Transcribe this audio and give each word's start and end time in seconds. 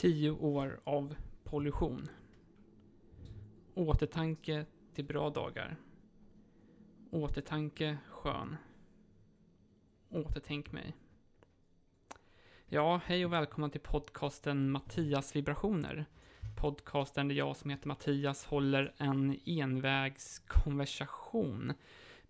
Tio 0.00 0.30
år 0.30 0.80
av 0.84 1.14
pollution. 1.44 2.08
Återtanke 3.74 4.66
till 4.94 5.04
bra 5.04 5.30
dagar. 5.30 5.76
Återtanke 7.10 7.98
skön. 8.10 8.56
Återtänk 10.10 10.72
mig. 10.72 10.96
Ja, 12.66 13.00
hej 13.04 13.24
och 13.24 13.32
välkomna 13.32 13.68
till 13.68 13.80
podcasten 13.80 14.70
Mattias 14.70 15.36
vibrationer. 15.36 16.04
Podcasten 16.60 17.28
där 17.28 17.34
jag 17.34 17.56
som 17.56 17.70
heter 17.70 17.88
Mattias 17.88 18.44
håller 18.44 18.94
en 18.96 19.40
envägskonversation 19.44 21.72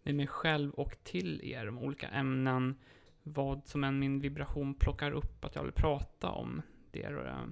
med 0.03 0.15
mig 0.15 0.27
själv 0.27 0.75
och 0.75 0.97
till 1.03 1.41
er 1.45 1.69
om 1.69 1.79
olika 1.79 2.09
ämnen, 2.09 2.79
vad 3.23 3.67
som 3.67 3.85
än 3.85 3.99
min 3.99 4.21
vibration 4.21 4.75
plockar 4.75 5.11
upp 5.11 5.45
att 5.45 5.55
jag 5.55 5.63
vill 5.63 5.73
prata 5.73 6.31
om. 6.31 6.63
Det, 6.91 7.03
är, 7.03 7.27
eh, 7.27 7.47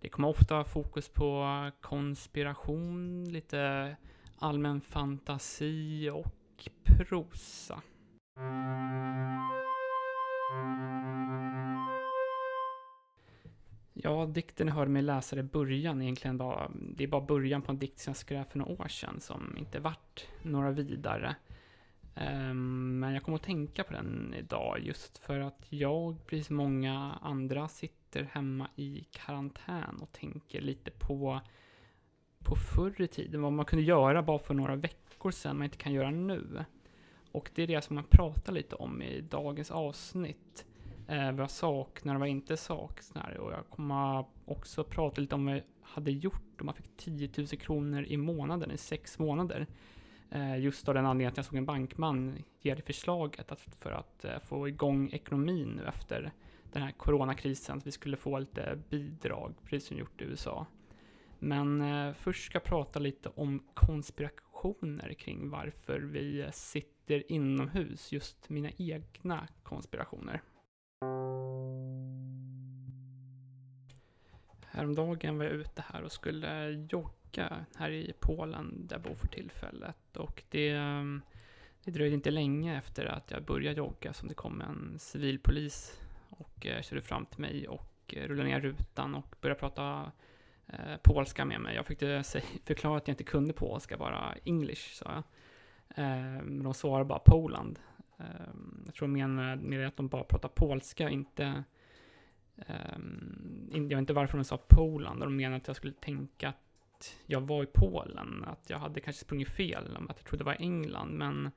det 0.00 0.08
kommer 0.08 0.28
ofta 0.28 0.54
ha 0.54 0.64
fokus 0.64 1.08
på 1.08 1.70
konspiration, 1.80 3.24
lite 3.24 3.96
allmän 4.38 4.80
fantasi 4.80 6.10
och 6.10 6.68
prosa. 6.84 7.82
Ja, 13.92 14.26
dikten 14.26 14.66
jag 14.66 14.74
hörde 14.74 14.90
mig 14.90 15.02
läsa 15.02 15.38
i 15.38 15.42
början 15.42 16.02
egentligen 16.02 16.38
bara, 16.38 16.70
det 16.74 17.04
är 17.04 17.08
bara 17.08 17.20
början 17.20 17.62
på 17.62 17.72
en 17.72 17.78
dikt 17.78 17.98
som 17.98 18.10
jag 18.10 18.16
skrev 18.16 18.44
för 18.44 18.58
några 18.58 18.72
år 18.82 18.88
sedan 18.88 19.20
som 19.20 19.56
inte 19.58 19.80
vart 19.80 20.26
några 20.42 20.70
vidare. 20.70 21.36
Um, 22.16 22.98
men 22.98 23.14
jag 23.14 23.22
kommer 23.22 23.36
att 23.36 23.42
tänka 23.42 23.84
på 23.84 23.92
den 23.92 24.34
idag 24.38 24.78
just 24.82 25.18
för 25.18 25.40
att 25.40 25.66
jag, 25.68 26.26
precis 26.26 26.50
många 26.50 27.18
andra, 27.22 27.68
sitter 27.68 28.03
hemma 28.22 28.68
i 28.76 29.04
karantän 29.10 29.98
och 30.02 30.12
tänker 30.12 30.60
lite 30.60 30.90
på, 30.90 31.40
på 32.38 32.56
förr 32.56 33.02
i 33.02 33.08
tiden, 33.08 33.42
vad 33.42 33.52
man 33.52 33.64
kunde 33.64 33.84
göra 33.84 34.22
bara 34.22 34.38
för 34.38 34.54
några 34.54 34.76
veckor 34.76 35.30
sedan, 35.30 35.56
man 35.56 35.64
inte 35.64 35.76
kan 35.76 35.92
göra 35.92 36.10
nu. 36.10 36.64
Och 37.32 37.50
det 37.54 37.62
är 37.62 37.66
det 37.66 37.84
som 37.84 37.94
man 37.94 38.04
pratar 38.04 38.52
lite 38.52 38.76
om 38.76 39.02
i 39.02 39.20
dagens 39.20 39.70
avsnitt. 39.70 40.66
Eh, 41.08 41.32
vad 41.32 41.40
jag 41.40 41.50
saknar 41.50 42.14
och 42.14 42.20
vad 42.20 42.28
jag 42.28 42.36
inte 42.36 42.56
saknar. 42.56 43.36
Och 43.36 43.52
jag 43.52 43.68
kommer 43.70 44.24
också 44.44 44.84
prata 44.84 45.20
lite 45.20 45.34
om 45.34 45.46
vad 45.46 45.54
jag 45.54 45.62
hade 45.82 46.10
gjort 46.10 46.60
om 46.60 46.66
man 46.66 46.74
fick 46.74 46.96
10 46.96 47.30
000 47.36 47.46
kronor 47.46 48.04
i 48.04 48.16
månaden 48.16 48.70
i 48.70 48.78
sex 48.78 49.18
månader. 49.18 49.66
Eh, 50.30 50.58
just 50.58 50.88
av 50.88 50.94
den 50.94 51.06
anledningen 51.06 51.32
att 51.32 51.36
jag 51.36 51.46
såg 51.46 51.56
en 51.56 51.66
bankman 51.66 52.44
ge 52.60 52.74
det 52.74 52.82
förslaget 52.82 53.52
att 53.52 53.60
för 53.60 53.92
att 53.92 54.24
eh, 54.24 54.38
få 54.38 54.68
igång 54.68 55.10
ekonomin 55.12 55.68
nu 55.68 55.86
efter 55.88 56.32
den 56.74 56.82
här 56.82 56.92
coronakrisen, 56.92 57.78
att 57.78 57.86
vi 57.86 57.90
skulle 57.90 58.16
få 58.16 58.38
lite 58.38 58.78
bidrag, 58.90 59.54
precis 59.64 59.88
som 59.88 59.98
gjort 59.98 60.20
i 60.20 60.24
USA. 60.24 60.66
Men 61.38 61.80
eh, 61.80 62.14
först 62.14 62.44
ska 62.44 62.56
jag 62.56 62.64
prata 62.64 62.98
lite 62.98 63.28
om 63.28 63.62
konspirationer 63.74 65.14
kring 65.14 65.50
varför 65.50 66.00
vi 66.00 66.48
sitter 66.52 67.32
inomhus, 67.32 68.12
just 68.12 68.48
mina 68.48 68.70
egna 68.78 69.48
konspirationer. 69.62 70.42
Häromdagen 74.66 75.38
var 75.38 75.44
jag 75.44 75.54
ute 75.54 75.84
här 75.92 76.02
och 76.02 76.12
skulle 76.12 76.70
jogga 76.70 77.66
här 77.76 77.90
i 77.90 78.12
Polen 78.20 78.86
där 78.86 78.96
jag 78.96 79.02
bor 79.02 79.14
för 79.14 79.28
tillfället. 79.28 80.16
Och 80.16 80.42
det, 80.48 80.70
eh, 80.70 81.04
det 81.84 81.90
dröjde 81.90 82.14
inte 82.14 82.30
länge 82.30 82.78
efter 82.78 83.04
att 83.04 83.30
jag 83.30 83.44
började 83.44 83.78
jogga 83.78 84.12
som 84.12 84.28
det 84.28 84.34
kom 84.34 84.60
en 84.60 84.98
civilpolis 84.98 86.03
och 86.38 86.66
eh, 86.66 86.82
körde 86.82 87.02
fram 87.02 87.26
till 87.26 87.40
mig 87.40 87.68
och 87.68 88.14
eh, 88.16 88.28
rullade 88.28 88.48
ner 88.48 88.60
rutan 88.60 89.14
och 89.14 89.36
började 89.40 89.60
prata 89.60 90.12
eh, 90.66 90.96
polska 91.02 91.44
med 91.44 91.60
mig. 91.60 91.74
Jag 91.74 91.86
fick 91.86 91.98
förklara 92.64 92.96
att 92.96 93.08
jag 93.08 93.12
inte 93.12 93.24
kunde 93.24 93.52
polska, 93.52 93.96
bara 93.96 94.34
English, 94.44 94.94
sa 94.94 95.04
jag. 95.12 95.22
Eh, 96.04 96.42
men 96.42 96.62
de 96.62 96.74
svarade 96.74 97.04
bara 97.04 97.18
Poland. 97.18 97.78
Eh, 98.18 98.24
jag 98.86 98.94
tror 98.94 99.08
med, 99.08 99.58
med 99.58 99.86
att 99.86 99.96
de 99.96 100.08
bara 100.08 100.24
pratar 100.24 100.48
polska, 100.48 101.10
inte 101.10 101.64
Um, 102.56 103.70
jag 103.72 103.80
vet 103.80 103.98
inte 103.98 104.12
varför 104.12 104.38
de 104.38 104.44
sa 104.44 104.56
Polen, 104.56 105.18
de 105.18 105.36
menade 105.36 105.56
att 105.56 105.66
jag 105.66 105.76
skulle 105.76 105.92
tänka 105.92 106.48
att 106.48 107.16
jag 107.26 107.40
var 107.40 107.62
i 107.62 107.66
Polen, 107.66 108.44
att 108.46 108.70
jag 108.70 108.78
hade 108.78 109.00
kanske 109.00 109.24
sprungit 109.24 109.48
fel, 109.48 109.96
att 109.96 110.16
jag 110.16 110.24
trodde 110.24 110.44
det 110.44 110.46
var 110.46 110.56
England, 110.58 111.10
men, 111.10 111.50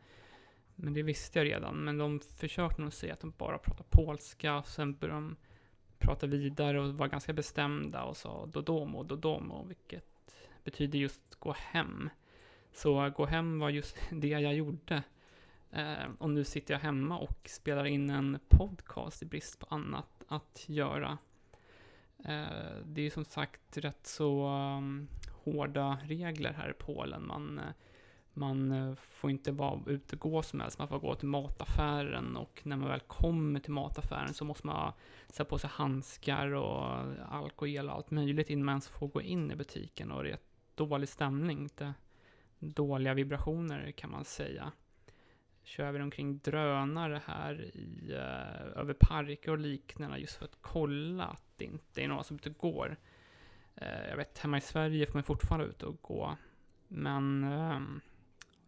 men 0.80 0.94
det 0.94 1.04
visste 1.04 1.40
jag 1.40 1.46
redan. 1.46 1.76
Men 1.76 1.98
de 1.98 2.20
försökte 2.20 2.82
nog 2.82 2.94
säga 2.94 3.14
att 3.14 3.20
de 3.20 3.34
bara 3.38 3.58
pratar 3.58 3.86
polska, 3.90 4.64
sen 4.64 4.94
började 4.94 5.20
de 5.20 5.36
prata 5.98 6.28
vidare 6.28 6.82
och 6.82 6.94
var 6.94 7.08
ganska 7.08 7.34
bestämda 7.34 8.04
och 8.04 8.18
sa 8.18 8.46
Dodomo, 8.46 9.04
Dodomo, 9.04 9.66
vilket 9.68 10.36
betyder 10.64 11.00
just 11.00 11.36
gå 11.40 11.52
hem. 11.54 12.10
Så 12.74 13.10
gå 13.10 13.26
hem 13.26 13.60
var 13.60 13.70
just 13.70 13.98
det 14.12 14.28
jag 14.28 14.56
gjorde. 14.56 15.04
Eh, 15.72 16.10
och 16.18 16.30
nu 16.30 16.44
sitter 16.44 16.74
jag 16.74 16.82
hemma 16.82 17.18
och 17.18 17.40
spelar 17.50 17.86
in 17.86 18.10
en 18.10 18.40
podcast 18.50 19.22
i 19.22 19.26
brist 19.26 19.60
på 19.60 19.66
annat 19.70 20.24
att 20.28 20.66
göra. 20.68 21.18
Eh, 22.26 22.78
det 22.86 23.02
är 23.02 23.10
som 23.10 23.26
sagt 23.26 23.78
rätt 23.78 24.08
så 24.08 24.48
um, 24.48 25.08
hårda 25.32 25.98
regler 26.04 26.54
här 26.54 26.70
i 26.70 26.74
Polen. 26.74 27.28
Man, 27.28 27.60
eh, 27.60 27.74
man 28.38 28.72
eh, 28.72 28.96
får 28.96 29.30
inte 29.30 29.52
vara 29.52 29.80
ute 29.86 30.16
och 30.16 30.20
gå 30.20 30.42
som 30.44 30.60
helst, 30.60 30.80
man 30.80 30.88
får 30.88 31.00
gå 31.00 31.16
till 31.16 31.28
mataffären 31.28 32.38
och 32.38 32.62
när 32.64 32.78
man 32.78 32.90
väl 32.90 33.00
kommer 33.00 33.60
till 33.60 33.72
mataffären 33.72 34.34
så 34.34 34.46
måste 34.46 34.68
man 34.68 34.94
sätta 35.28 35.46
på 35.46 35.58
sig 35.58 35.70
handskar 35.74 36.48
och 36.52 36.86
alkohol 37.30 37.90
och 37.90 37.96
allt 37.96 38.12
möjligt 38.12 38.50
innan 38.50 38.66
man 38.66 38.74
ens 38.74 38.88
får 38.88 39.08
gå 39.08 39.22
in 39.22 39.52
i 39.52 39.56
butiken 39.56 40.12
och 40.12 40.24
det 40.24 40.32
är 40.32 40.40
dålig 40.76 41.10
stämning, 41.10 41.60
inte 41.62 41.94
dåliga 42.60 43.14
vibrationer 43.14 43.92
kan 43.92 44.12
man 44.12 44.26
säga 44.26 44.72
kör 45.68 45.92
vi 45.92 46.02
omkring 46.02 46.40
drönare 46.40 47.22
här 47.26 47.62
i, 47.62 48.12
eh, 48.12 48.80
över 48.80 48.94
parker 48.94 49.52
och 49.52 49.58
liknande 49.58 50.18
just 50.18 50.36
för 50.36 50.46
att 50.46 50.58
kolla 50.62 51.26
att 51.26 51.44
det 51.58 51.66
inte 51.66 52.04
är 52.04 52.08
några 52.08 52.24
som 52.24 52.36
ute 52.36 52.50
och 52.50 52.58
går. 52.58 52.98
Eh, 53.76 54.10
jag 54.10 54.18
vet, 54.18 54.38
hemma 54.38 54.58
i 54.58 54.62
Sverige 54.62 55.06
får 55.06 55.14
man 55.14 55.24
fortfarande 55.24 55.66
ut 55.66 55.84
och 55.84 56.02
gå. 56.02 56.38
Men 56.88 57.44
ehm, 57.44 58.02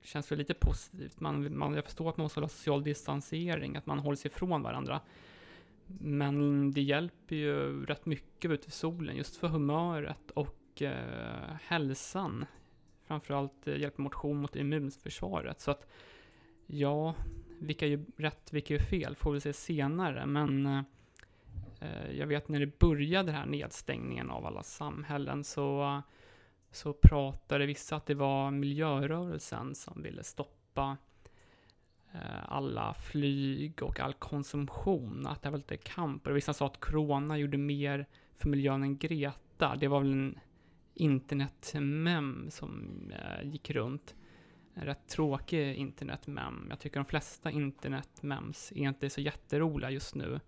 känns 0.02 0.32
väl 0.32 0.40
lite 0.40 0.54
positivt. 0.54 1.20
Man, 1.20 1.58
man, 1.58 1.74
jag 1.74 1.86
förstår 1.86 2.10
att 2.10 2.18
man 2.18 2.24
måste 2.24 2.40
hålla 2.40 2.48
social 2.48 2.84
distansering, 2.84 3.76
att 3.76 3.86
man 3.86 4.00
håller 4.00 4.18
sig 4.18 4.32
ifrån 4.32 4.62
varandra. 4.62 5.02
Men 5.88 6.72
det 6.72 6.82
hjälper 6.82 7.36
ju 7.36 7.86
rätt 7.86 8.06
mycket 8.06 8.52
ute 8.52 8.68
i 8.68 8.72
solen, 8.72 9.16
just 9.16 9.36
för 9.36 9.48
humöret 9.48 10.32
och 10.32 10.82
eh, 10.82 11.56
hälsan. 11.62 12.46
Framförallt 13.08 13.68
eh, 13.68 13.78
hjälper 13.78 14.02
motion 14.02 14.38
mot 14.38 14.56
immunförsvaret. 14.56 15.62
Så 15.62 15.72
att 15.72 15.88
Ja, 16.72 17.16
vilka 17.60 17.88
är 17.88 18.06
rätt, 18.18 18.54
vilka 18.54 18.76
är 18.76 18.80
fel, 18.80 19.16
får 19.16 19.32
vi 19.32 19.42
se 19.42 19.54
senare. 19.54 20.26
Men 20.26 20.66
eh, 20.66 20.82
eh, 21.80 22.12
jag 22.12 22.28
vet 22.28 22.48
när 22.50 22.60
det 22.60 22.80
började 22.80 23.26
den 23.28 23.36
här 23.36 23.46
nedstängningen 23.46 24.30
av 24.30 24.46
alla 24.46 24.64
samhällen 24.64 25.44
så, 25.44 26.02
så 26.72 26.94
pratade 26.94 27.66
vissa 27.66 27.96
att 27.96 28.06
det 28.06 28.16
var 28.16 28.52
miljörörelsen 28.52 29.76
som 29.76 30.04
ville 30.04 30.24
stoppa 30.24 30.98
eh, 32.14 32.54
alla 32.54 32.94
flyg 32.94 33.84
och 33.84 34.00
all 34.00 34.14
konsumtion, 34.14 35.28
att 35.28 35.42
det 35.42 35.50
var 35.50 35.58
lite 35.58 35.78
kamp. 35.78 36.28
Och 36.28 36.36
vissa 36.36 36.54
sa 36.54 36.66
att 36.66 36.80
corona 36.80 37.38
gjorde 37.38 37.58
mer 37.58 38.06
för 38.38 38.50
miljön 38.50 38.84
än 38.84 38.98
Greta. 38.98 39.76
Det 39.76 39.88
var 39.88 40.00
väl 40.00 40.12
en 40.12 40.40
internetmem 40.94 42.48
som 42.52 42.92
eh, 43.12 43.50
gick 43.50 43.70
runt 43.70 44.16
en 44.74 44.86
rätt 44.86 45.08
tråkig 45.08 45.76
internetmem. 45.76 46.68
Jag 46.70 46.80
tycker 46.80 47.00
de 47.00 47.06
flesta 47.06 47.52
internetmems 47.52 48.72
är 48.72 48.88
inte 48.88 49.10
så 49.10 49.22
jätteroliga 49.22 49.92
just 49.92 50.16
nu. 50.16 50.40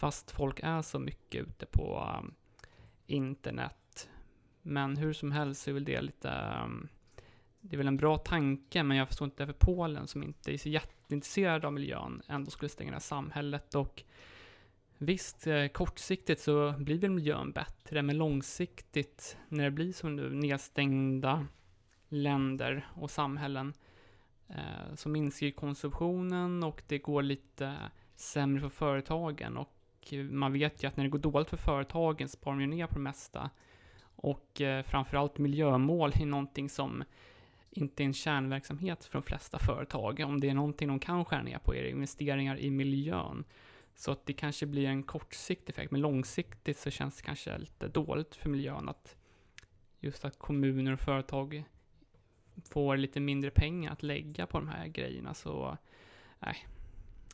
Fast 0.00 0.30
folk 0.30 0.60
är 0.62 0.82
så 0.82 0.98
mycket 0.98 1.42
ute 1.42 1.66
på 1.66 2.08
eh, 2.16 2.30
internet. 3.06 3.81
Men 4.62 4.96
hur 4.96 5.12
som 5.12 5.32
helst 5.32 5.68
är 5.68 5.72
väl 5.72 5.84
det 5.84 6.00
lite... 6.00 6.30
Ehm, 6.30 6.88
det 7.60 7.76
är 7.76 7.78
väl 7.78 7.88
en 7.88 7.96
bra 7.96 8.18
tanke, 8.18 8.82
men 8.82 8.96
jag 8.96 9.08
förstår 9.08 9.24
inte 9.24 9.44
varför 9.44 9.58
Polen, 9.58 10.06
som 10.06 10.22
inte 10.22 10.54
är 10.54 10.58
så 10.58 10.68
jätteintresserad 10.68 11.64
av 11.64 11.72
miljön, 11.72 12.22
ändå 12.26 12.50
skulle 12.50 12.68
stänga 12.68 12.90
det 12.90 12.94
här 12.94 13.00
samhället. 13.00 13.74
Och 13.74 14.02
visst, 14.98 15.46
eh, 15.46 15.66
kortsiktigt 15.66 16.40
så 16.40 16.74
blir 16.78 16.98
väl 16.98 17.10
miljön 17.10 17.52
bättre, 17.52 18.02
men 18.02 18.18
långsiktigt, 18.18 19.36
när 19.48 19.64
det 19.64 19.70
blir 19.70 19.92
som 19.92 20.16
nu, 20.16 20.30
nedstängda 20.30 21.46
länder 22.08 22.86
och 22.94 23.10
samhällen 23.10 23.74
eh, 24.48 24.94
så 24.94 25.08
minskar 25.08 25.46
ju 25.46 25.52
konsumtionen 25.52 26.64
och 26.64 26.82
det 26.86 26.98
går 26.98 27.22
lite 27.22 27.76
sämre 28.16 28.60
för 28.60 28.68
företagen 28.68 29.56
och 29.56 29.68
man 30.30 30.52
vet 30.52 30.82
ju 30.82 30.88
att 30.88 30.96
när 30.96 31.04
det 31.04 31.10
går 31.10 31.18
dåligt 31.18 31.50
för 31.50 31.56
företagen 31.56 32.28
sparar 32.28 32.56
de 32.56 32.60
ju 32.60 32.66
ner 32.66 32.86
på 32.86 32.94
det 32.94 33.00
mesta. 33.00 33.50
Och 34.22 34.60
eh, 34.60 34.82
framförallt 34.82 35.38
miljömål 35.38 36.12
är 36.20 36.26
någonting 36.26 36.68
som 36.68 37.04
inte 37.70 38.02
är 38.02 38.04
en 38.04 38.14
kärnverksamhet 38.14 39.04
för 39.04 39.12
de 39.12 39.22
flesta 39.22 39.58
företag. 39.58 40.20
Om 40.20 40.40
det 40.40 40.48
är 40.48 40.54
någonting 40.54 40.88
de 40.88 40.98
kan 40.98 41.24
skära 41.24 41.42
ner 41.42 41.58
på 41.58 41.74
är 41.74 41.82
det 41.82 41.90
investeringar 41.90 42.58
i 42.58 42.70
miljön. 42.70 43.44
Så 43.94 44.12
att 44.12 44.26
det 44.26 44.32
kanske 44.32 44.66
blir 44.66 44.86
en 44.86 45.02
kortsiktig 45.02 45.72
effekt, 45.72 45.90
men 45.90 46.00
långsiktigt 46.00 46.78
så 46.78 46.90
känns 46.90 47.16
det 47.16 47.22
kanske 47.22 47.58
lite 47.58 47.88
dåligt 47.88 48.34
för 48.34 48.48
miljön 48.48 48.88
att 48.88 49.16
just 50.00 50.24
att 50.24 50.38
kommuner 50.38 50.92
och 50.92 51.00
företag 51.00 51.64
får 52.70 52.96
lite 52.96 53.20
mindre 53.20 53.50
pengar 53.50 53.92
att 53.92 54.02
lägga 54.02 54.46
på 54.46 54.58
de 54.58 54.68
här 54.68 54.86
grejerna. 54.86 55.34
Så 55.34 55.76
nej, 56.38 56.56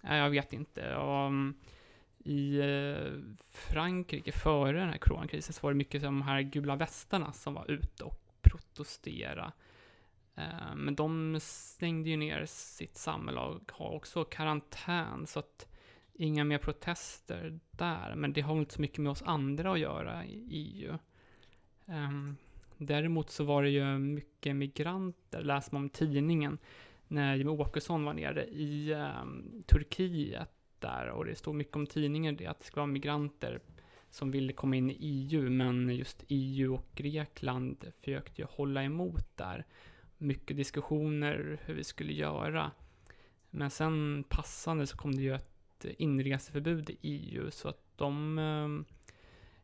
jag 0.02 0.31
vet 0.31 0.52
inte. 0.52 0.96
Och, 0.96 1.26
mm, 1.26 1.55
i 2.28 2.60
eh, 2.60 3.12
Frankrike 3.50 4.32
före 4.32 4.78
den 4.78 4.88
här 4.88 4.98
coronakrisen 4.98 5.52
så 5.52 5.60
var 5.62 5.70
det 5.70 5.76
mycket 5.76 6.02
de 6.02 6.22
här 6.22 6.42
gula 6.42 6.76
västarna 6.76 7.32
som 7.32 7.54
var 7.54 7.70
ute 7.70 8.04
och 8.04 8.20
protesterade. 8.42 9.52
Eh, 10.34 10.75
men 10.76 10.94
de 10.94 11.38
stängde 11.40 12.10
ju 12.10 12.16
ner 12.16 12.46
sitt 12.46 12.96
samhälle 12.96 13.40
och 13.40 13.72
har 13.72 13.90
också 13.90 14.25
karantän 14.25 15.26
så 15.26 15.38
att 15.38 15.69
inga 16.14 16.44
mer 16.44 16.58
protester 16.58 17.60
där. 17.70 18.14
Men 18.14 18.32
det 18.32 18.40
har 18.40 18.54
väl 18.54 18.60
inte 18.60 18.75
så 18.75 18.80
mycket 18.80 18.98
med 18.98 19.12
oss 19.12 19.22
andra 19.22 19.72
att 19.72 19.78
göra 19.80 20.25
i 20.25 20.46
EU. 20.50 20.98
Ehm, 21.86 22.36
däremot 22.76 23.30
så 23.30 23.44
var 23.44 23.62
det 23.62 23.70
ju 23.70 23.98
mycket 23.98 24.56
migranter, 24.56 25.42
läser 25.42 25.72
man 25.72 25.82
om 25.82 25.88
tidningen, 25.88 26.58
när 27.06 27.36
Jimmie 27.36 27.54
Åkesson 27.54 28.04
var 28.04 28.14
nere 28.14 28.44
i 28.44 28.92
ehm, 28.92 29.62
Turkiet 29.66 30.57
där 30.80 31.08
och 31.10 31.25
det 31.25 31.34
stod 31.34 31.54
mycket 31.54 31.76
om 31.76 31.86
tidningen 31.86 32.36
det 32.36 32.46
att 32.46 32.58
det 32.58 32.66
skulle 32.66 32.80
vara 32.80 32.92
migranter 32.92 33.60
som 34.10 34.30
ville 34.30 34.52
komma 34.52 34.76
in 34.76 34.90
i 34.90 34.96
EU, 35.00 35.50
men 35.50 35.96
just 35.96 36.25
EU 36.28 36.75
och 36.75 36.86
Grekland 36.94 37.92
försökte 38.00 38.42
ju 38.42 38.48
hålla 38.50 38.82
emot 38.82 39.36
där. 39.36 39.66
Mycket 40.19 40.56
diskussioner 40.56 41.58
hur 41.64 41.75
vi 41.75 41.84
skulle 41.84 42.12
göra. 42.12 42.70
Men 43.50 43.70
sen 43.70 44.25
passande 44.28 44.86
så 44.86 44.96
kom 44.96 45.16
det 45.16 45.22
ju 45.22 45.34
ett 45.34 45.84
inreseförbud 45.98 46.90
i 46.90 46.96
EU, 47.00 47.50
så 47.50 47.69
att 47.69 47.82
de 47.96 48.38
eh, 48.38 48.94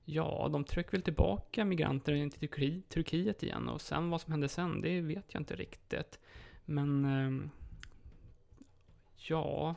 Ja, 0.07 0.49
de 0.53 0.65
tryckte 0.65 0.97
väl 0.97 1.03
tillbaka 1.03 1.65
migranter 1.65 2.31
till 2.31 2.83
Turkiet 2.83 3.43
igen 3.43 3.69
och 3.69 3.81
sen 3.81 4.11
vad 4.11 4.21
som 4.21 4.33
hände 4.33 4.49
sen, 4.49 4.81
det 4.81 5.01
vet 5.01 5.35
jag 5.35 5.41
inte 5.41 5.57
riktigt. 5.57 6.19
Men 6.65 7.05
eh, 7.05 7.49
ja, 9.17 9.75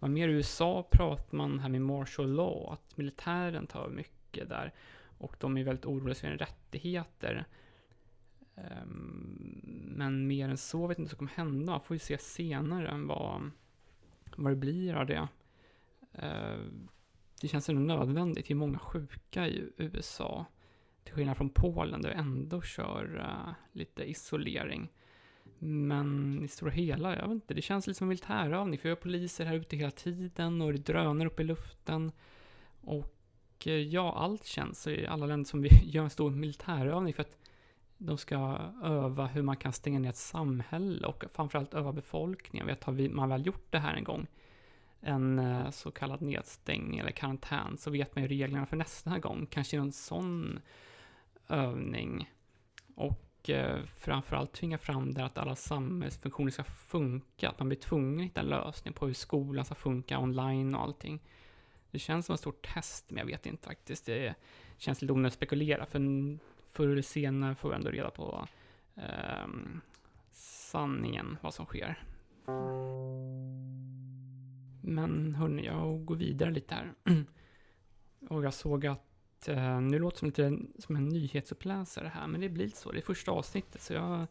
vad 0.00 0.10
mer 0.10 0.28
i 0.28 0.32
USA 0.32 0.88
pratar 0.90 1.36
man 1.36 1.58
här 1.58 1.68
med 1.68 1.82
martial 1.82 2.32
law, 2.32 2.72
att 2.72 2.96
militären 2.96 3.66
tar 3.66 3.88
mycket 3.88 4.48
där 4.48 4.72
och 5.18 5.36
de 5.40 5.56
är 5.56 5.64
väldigt 5.64 5.86
oroliga 5.86 6.14
för 6.14 6.20
sina 6.20 6.36
rättigheter. 6.36 7.44
Ehm, 8.56 9.60
men 9.96 10.26
mer 10.26 10.48
än 10.48 10.58
så 10.58 10.86
vet 10.86 10.98
jag 10.98 11.02
inte 11.02 11.02
vad 11.02 11.10
som 11.10 11.18
kommer 11.18 11.50
hända, 11.50 11.80
får 11.80 11.94
ju 11.94 11.98
se 11.98 12.18
senare 12.18 13.02
vad, 13.06 13.50
vad 14.36 14.52
det 14.52 14.56
blir 14.56 14.94
av 14.94 15.06
det. 15.06 15.28
Ehm, 16.12 16.88
det 17.40 17.48
känns 17.48 17.68
ändå 17.68 17.80
nödvändigt. 17.80 18.46
Det 18.46 18.52
är 18.52 18.56
många 18.56 18.78
sjuka 18.78 19.48
i 19.48 19.72
USA. 19.76 20.46
Till 21.04 21.14
skillnad 21.14 21.36
från 21.36 21.50
Polen 21.50 22.02
där 22.02 22.08
vi 22.08 22.14
ändå 22.14 22.62
kör 22.62 23.18
eh, 23.18 23.54
lite 23.72 24.10
isolering. 24.10 24.90
Men 25.62 26.40
i 26.44 26.48
stora 26.48 26.70
hela, 26.70 27.16
jag 27.16 27.22
vet 27.22 27.30
inte, 27.30 27.54
det 27.54 27.62
känns 27.62 27.86
lite 27.86 27.98
som 27.98 28.04
en 28.04 28.08
militärövning. 28.08 28.78
För 28.78 28.82
vi 28.82 28.88
har 28.88 28.96
poliser 28.96 29.44
här 29.44 29.54
ute 29.54 29.76
hela 29.76 29.90
tiden 29.90 30.62
och 30.62 30.72
det 30.72 30.78
drönar 30.78 31.26
upp 31.26 31.40
i 31.40 31.44
luften. 31.44 32.12
Och 32.80 33.66
eh, 33.66 33.72
ja, 33.72 34.12
allt 34.16 34.44
känns 34.44 34.86
i 34.86 35.06
alla 35.06 35.26
länder 35.26 35.48
som 35.48 35.62
vi 35.62 35.68
gör 35.82 36.04
en 36.04 36.10
stor 36.10 36.30
militärövning 36.30 37.14
för 37.14 37.22
att 37.22 37.38
de 37.98 38.18
ska 38.18 38.58
öva 38.82 39.26
hur 39.26 39.42
man 39.42 39.56
kan 39.56 39.72
stänga 39.72 39.98
ner 39.98 40.10
ett 40.10 40.16
samhälle 40.16 41.06
och 41.06 41.24
framförallt 41.32 41.74
öva 41.74 41.92
befolkningen. 41.92 42.66
Vet, 42.66 42.84
har 42.84 43.08
man 43.08 43.28
väl 43.28 43.46
gjort 43.46 43.66
det 43.70 43.78
här 43.78 43.94
en 43.94 44.04
gång 44.04 44.26
en 45.00 45.38
eh, 45.38 45.70
så 45.70 45.90
kallad 45.90 46.22
nedstängning 46.22 46.98
eller 46.98 47.10
karantän 47.10 47.78
så 47.78 47.90
vet 47.90 48.14
man 48.14 48.22
ju 48.22 48.28
reglerna 48.28 48.66
för 48.66 48.76
nästa 48.76 49.18
gång. 49.18 49.46
Kanske 49.50 49.76
en 49.76 49.92
sån 49.92 50.60
övning. 51.48 52.30
Och 52.94 53.29
eh, 53.48 53.78
framförallt 53.84 54.52
tvinga 54.52 54.78
fram 54.78 55.14
det 55.14 55.24
att 55.24 55.38
alla 55.38 55.56
samhällsfunktioner 55.56 56.50
ska 56.50 56.64
funka. 56.64 57.48
Att 57.48 57.58
man 57.58 57.68
blir 57.68 57.78
tvungen 57.78 58.20
att 58.20 58.26
hitta 58.26 58.40
en 58.40 58.46
lösning 58.46 58.94
på 58.94 59.06
hur 59.06 59.14
skolan 59.14 59.64
ska 59.64 59.74
funka 59.74 60.18
online 60.18 60.74
och 60.74 60.82
allting. 60.82 61.20
Det 61.90 61.98
känns 61.98 62.26
som 62.26 62.34
ett 62.34 62.40
stort 62.40 62.74
test, 62.74 63.10
men 63.10 63.18
jag 63.18 63.26
vet 63.26 63.46
inte 63.46 63.66
faktiskt. 63.66 64.06
Det 64.06 64.34
känns 64.78 65.02
lite 65.02 65.12
onödigt 65.12 65.32
att 65.32 65.36
spekulera, 65.36 65.86
för 65.86 66.00
förr 66.72 66.88
eller 66.88 67.02
senare 67.02 67.54
får 67.54 67.68
vi 67.68 67.74
ändå 67.74 67.90
reda 67.90 68.10
på 68.10 68.48
eh, 68.96 69.48
sanningen, 70.32 71.36
vad 71.40 71.54
som 71.54 71.66
sker. 71.66 72.04
Men 74.82 75.34
hörni, 75.34 75.66
jag 75.66 76.04
går 76.04 76.16
vidare 76.16 76.50
lite 76.50 76.74
här. 76.74 76.94
Och 78.28 78.44
jag 78.44 78.54
såg 78.54 78.86
att, 78.86 79.09
Eh, 79.48 79.80
nu 79.80 79.98
låter 79.98 80.14
det 80.14 80.18
som, 80.18 80.28
lite 80.28 80.82
som 80.82 80.96
en 80.96 81.08
nyhetsuppläsare 81.08 82.08
här, 82.14 82.26
men 82.26 82.40
det 82.40 82.48
blir 82.48 82.68
så. 82.68 82.92
Det 82.92 82.98
är 82.98 83.02
första 83.02 83.30
avsnittet, 83.30 83.82
så 83.82 83.92
jag, 83.92 84.26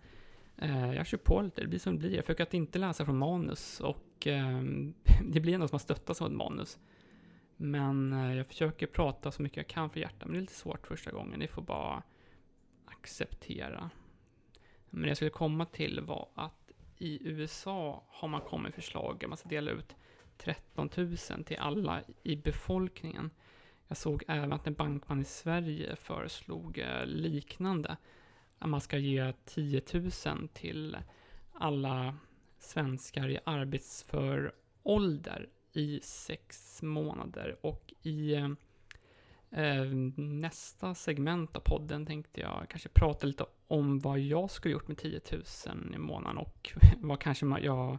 eh, 0.57 0.93
jag 0.93 1.07
kör 1.07 1.17
på 1.17 1.41
lite. 1.41 1.61
Det 1.61 1.67
blir 1.67 1.79
som 1.79 1.93
det 1.93 1.99
blir. 1.99 2.15
Jag 2.15 2.25
försöker 2.25 2.43
att 2.43 2.53
inte 2.53 2.79
läsa 2.79 3.05
från 3.05 3.17
manus 3.17 3.79
och 3.79 4.27
ehm, 4.27 4.93
det 5.23 5.39
blir 5.39 5.53
ändå 5.53 5.67
som 5.67 5.75
att 5.75 5.81
stöttas 5.81 6.21
av 6.21 6.27
ett 6.27 6.33
manus. 6.33 6.79
Men 7.57 8.13
eh, 8.13 8.33
jag 8.33 8.47
försöker 8.47 8.87
prata 8.87 9.31
så 9.31 9.41
mycket 9.41 9.57
jag 9.57 9.67
kan 9.67 9.89
för 9.89 9.99
hjärtat, 9.99 10.25
men 10.25 10.31
det 10.33 10.39
är 10.39 10.41
lite 10.41 10.53
svårt 10.53 10.87
första 10.87 11.11
gången. 11.11 11.39
Ni 11.39 11.47
får 11.47 11.61
bara 11.61 12.03
acceptera. 12.85 13.89
Men 14.89 15.01
det 15.01 15.07
jag 15.07 15.17
skulle 15.17 15.31
komma 15.31 15.65
till 15.65 16.01
var 16.01 16.29
att 16.35 16.71
i 16.97 17.27
USA 17.27 18.03
har 18.07 18.27
man 18.27 18.41
kommit 18.41 18.75
förslag 18.75 19.23
att 19.23 19.29
man 19.29 19.37
ska 19.37 19.49
dela 19.49 19.71
ut 19.71 19.95
13 20.37 20.89
000 20.95 21.17
till 21.17 21.57
alla 21.59 22.01
i 22.23 22.35
befolkningen. 22.35 23.29
Jag 23.89 23.97
såg 23.97 24.23
även 24.27 24.53
att 24.53 24.67
en 24.67 24.73
bankman 24.73 25.21
i 25.21 25.25
Sverige 25.25 25.95
föreslog 25.95 26.77
eh, 26.77 27.05
liknande. 27.05 27.97
Att 28.59 28.69
man 28.69 28.81
ska 28.81 28.97
ge 28.97 29.33
10 29.45 29.81
000 29.93 30.47
till 30.53 30.97
alla 31.53 32.17
svenskar 32.59 33.29
i 33.29 33.39
arbetsför 33.43 34.53
ålder 34.83 35.49
i 35.73 35.99
sex 36.03 36.81
månader. 36.81 37.57
Och 37.61 37.93
i 38.01 38.33
eh, 38.33 38.49
eh, 39.51 39.85
nästa 40.15 40.95
segment 40.95 41.55
av 41.55 41.61
podden 41.61 42.05
tänkte 42.05 42.41
jag 42.41 42.65
kanske 42.69 42.89
prata 42.89 43.27
lite 43.27 43.45
om 43.67 43.99
vad 43.99 44.19
jag 44.19 44.51
skulle 44.51 44.73
gjort 44.73 44.87
med 44.87 44.97
10 44.97 45.21
000 45.67 45.95
i 45.95 45.97
månaden 45.97 46.37
och 46.37 46.71
vad 46.97 47.19
kanske 47.21 47.45
jag 47.61 47.97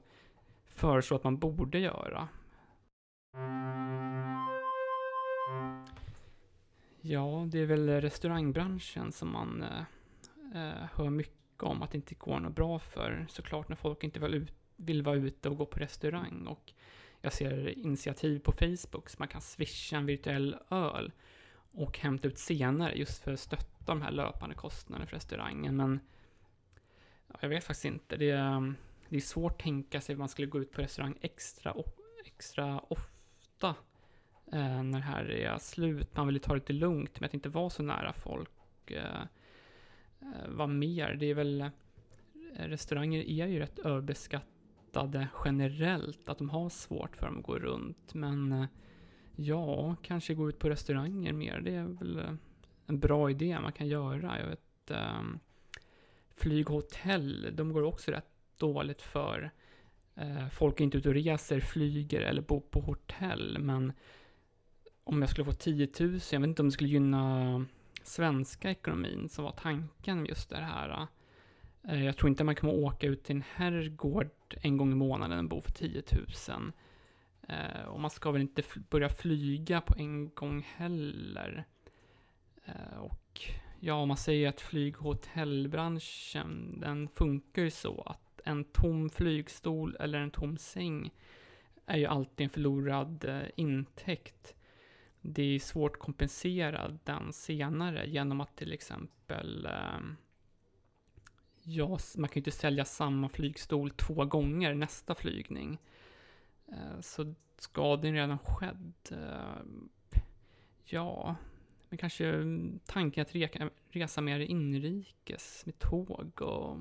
föreslår 0.67 1.17
att 1.17 1.25
man 1.25 1.39
borde 1.39 1.79
göra. 1.79 2.29
Ja, 7.03 7.49
det 7.51 7.59
är 7.59 7.67
väl 7.67 7.89
restaurangbranschen 8.01 9.13
som 9.13 9.33
man 9.33 9.63
eh, 9.63 9.83
eh, 10.55 10.89
hör 10.95 11.11
mycket 11.11 11.63
om 11.63 11.83
att 11.83 11.91
det 11.91 11.97
inte 11.97 12.15
går 12.15 12.41
något 12.41 12.55
bra 12.55 12.79
för. 12.79 13.27
Såklart 13.29 13.69
när 13.69 13.77
folk 13.77 14.05
inte 14.05 14.21
vill, 14.21 14.35
ut, 14.35 14.53
vill 14.77 15.03
vara 15.03 15.17
ute 15.17 15.49
och 15.49 15.57
gå 15.57 15.67
på 15.67 15.79
restaurang. 15.79 16.47
Och 16.47 16.73
jag 17.21 17.33
ser 17.33 17.79
initiativ 17.79 18.39
på 18.39 18.53
Facebook 18.53 19.09
så 19.09 19.17
man 19.19 19.29
kan 19.29 19.41
swisha 19.41 19.97
en 19.97 20.07
virtuell 20.07 20.57
öl 20.71 21.13
och 21.73 21.99
hämta 21.99 22.29
ut 22.29 22.39
senare 22.39 22.95
just 22.95 23.23
för 23.23 23.33
att 23.33 23.41
stötta 23.41 23.85
de 23.87 24.03
här 24.03 24.11
löpande 24.11 24.55
kostnaderna 24.55 25.07
för 25.07 25.17
restaurangen. 25.17 25.77
Men 25.77 26.01
ja, 27.27 27.35
jag 27.41 27.49
vet 27.49 27.65
faktiskt 27.65 27.85
inte. 27.85 28.17
Det 28.17 28.31
är, 28.31 28.75
det 29.09 29.17
är 29.17 29.21
svårt 29.21 29.53
att 29.53 29.59
tänka 29.59 30.01
sig 30.01 30.13
att 30.13 30.19
man 30.19 30.29
skulle 30.29 30.47
gå 30.47 30.61
ut 30.61 30.73
på 30.73 30.83
restaurang 30.83 31.19
extra, 31.21 31.75
extra 32.25 32.81
ofta 32.81 33.75
eh, 34.53 34.83
när 34.83 34.99
det 34.99 35.05
här 35.05 35.31
är 35.31 35.59
slut. 35.59 36.17
Man 36.17 36.27
vill 36.27 36.37
ju 36.37 36.41
ta 36.41 36.53
det 36.53 36.59
lite 36.59 36.73
lugnt 36.73 37.21
med 37.21 37.27
att 37.27 37.35
inte 37.35 37.49
vara 37.49 37.71
så 37.71 37.83
nära 37.83 38.13
folk. 38.13 38.51
Eh, 38.91 39.21
eh 40.21 40.49
vad 40.49 40.69
mer? 40.69 41.15
Det 41.15 41.27
är 41.27 41.35
väl, 41.35 41.61
eh, 41.61 42.65
restauranger 42.65 43.21
är 43.21 43.47
ju 43.47 43.59
rätt 43.59 43.79
överbeskattade 43.79 45.29
generellt, 45.45 46.29
att 46.29 46.39
de 46.39 46.51
har 46.51 46.69
svårt 46.69 47.17
för 47.17 47.27
dem 47.27 47.39
att 47.39 47.45
gå 47.45 47.59
runt. 47.59 48.15
Men 48.15 48.53
eh, 48.53 48.67
ja, 49.37 49.97
kanske 50.03 50.35
gå 50.35 50.49
ut 50.49 50.59
på 50.59 50.71
restauranger 50.71 51.33
mer. 51.33 51.61
Det 51.61 51.75
är 51.75 51.85
väl 51.85 52.19
eh, 52.19 52.33
en 52.87 52.99
bra 52.99 53.31
idé 53.31 53.61
man 53.61 53.73
kan 53.73 53.89
göra. 53.89 54.41
Jag 54.41 54.47
vet, 54.47 54.91
eh, 54.91 55.23
flyghotell, 56.37 57.49
de 57.53 57.73
går 57.73 57.83
också 57.83 58.11
rätt 58.11 58.31
dåligt 58.57 59.03
för. 59.03 59.51
Folk 60.53 60.81
är 60.81 60.85
inte 60.85 60.99
ute 60.99 61.09
och 61.09 61.15
reser, 61.15 61.61
flyger 61.61 62.21
eller 62.21 62.43
bor 62.43 62.61
på 62.61 62.81
hotell, 62.81 63.59
men 63.61 63.93
om 65.05 65.21
jag 65.21 65.31
skulle 65.31 65.45
få 65.45 65.53
10 65.53 65.89
000, 66.01 66.21
jag 66.33 66.41
vet 66.41 66.49
inte 66.49 66.63
om 66.63 66.69
det 66.69 66.73
skulle 66.73 66.91
gynna 66.91 67.65
svenska 68.03 68.71
ekonomin 68.71 69.29
som 69.29 69.45
var 69.45 69.53
tanken 69.53 70.21
med 70.21 70.29
just 70.29 70.51
det 70.51 70.57
här. 70.57 71.07
Eh, 71.89 72.05
jag 72.05 72.17
tror 72.17 72.29
inte 72.29 72.45
man 72.45 72.55
kommer 72.55 72.75
åka 72.75 73.07
ut 73.07 73.25
till 73.25 73.37
en 73.37 73.45
herrgård 73.55 74.57
en 74.63 74.77
gång 74.77 74.93
i 74.93 74.95
månaden 74.95 75.39
och 75.39 75.45
bo 75.45 75.61
för 75.61 75.73
10 75.73 76.03
000. 76.49 76.73
Eh, 77.49 77.85
och 77.85 78.01
man 78.01 78.11
ska 78.11 78.31
väl 78.31 78.43
inte 78.43 78.63
börja 78.91 79.09
flyga 79.09 79.81
på 79.81 79.95
en 79.99 80.31
gång 80.35 80.67
heller. 80.77 81.65
Eh, 82.65 82.99
och 82.99 83.41
ja, 83.81 83.95
om 83.95 84.09
man 84.09 84.17
säger 84.17 84.49
att 84.49 84.61
flyg 84.61 85.07
och 85.07 85.27
den 86.81 87.09
funkar 87.09 87.63
ju 87.63 87.71
så 87.71 88.03
att 88.03 88.41
en 88.45 88.65
tom 88.65 89.11
flygstol 89.11 89.97
eller 90.01 90.19
en 90.19 90.31
tom 90.31 90.59
säng 90.59 91.11
är 91.87 91.97
ju 91.97 92.07
alltid 92.07 92.45
en 92.45 92.51
förlorad 92.51 93.25
eh, 93.25 93.49
intäkt. 93.57 94.55
Det 95.23 95.43
är 95.43 95.59
svårt 95.59 95.93
att 95.93 96.03
kompensera 96.03 96.99
den 97.05 97.33
senare 97.33 98.07
genom 98.07 98.41
att 98.41 98.57
till 98.57 98.73
exempel 98.73 99.67
ehm, 99.67 100.17
ja, 101.63 101.99
man 102.17 102.29
kan 102.29 102.35
ju 102.35 102.41
inte 102.41 102.51
sälja 102.51 102.85
samma 102.85 103.29
flygstol 103.29 103.91
två 103.91 104.25
gånger 104.25 104.75
nästa 104.75 105.15
flygning. 105.15 105.79
Eh, 106.69 107.01
så 107.01 107.35
skadan 107.59 108.13
redan 108.13 108.39
skedd. 108.39 108.95
Eh, 109.11 109.63
ja, 110.85 111.37
men 111.89 111.99
kanske 111.99 112.29
mm, 112.29 112.81
tanken 112.87 113.23
att 113.23 113.35
reka, 113.35 113.71
resa 113.91 114.21
mer 114.21 114.41
inrikes 114.41 115.67
med 115.67 115.79
tåg 115.79 116.43
och... 116.43 116.79